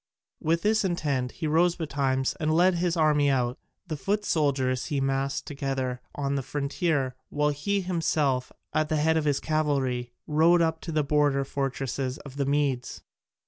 With 0.39 0.63
this 0.63 0.83
intent 0.83 1.33
he 1.33 1.45
rose 1.45 1.75
betimes 1.75 2.35
and 2.39 2.51
led 2.51 2.73
his 2.73 2.97
army 2.97 3.29
out: 3.29 3.59
the 3.85 3.95
foot 3.95 4.25
soldiers 4.25 4.87
he 4.87 4.99
massed 4.99 5.45
together 5.45 6.01
on 6.15 6.33
the 6.33 6.41
frontier, 6.41 7.13
while 7.29 7.51
he 7.51 7.81
himself, 7.81 8.51
at 8.73 8.89
the 8.89 8.95
head 8.97 9.15
of 9.15 9.25
his 9.25 9.39
cavalry, 9.39 10.11
rode 10.25 10.59
up 10.59 10.81
to 10.81 10.91
the 10.91 11.03
border 11.03 11.45
fortresses 11.45 12.17
of 12.17 12.37
the 12.37 12.47
Medes. 12.47 13.03